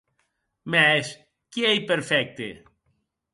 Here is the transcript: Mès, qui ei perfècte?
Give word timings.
Mès, 0.75 1.11
qui 1.55 1.67
ei 1.73 1.83
perfècte? 1.93 2.49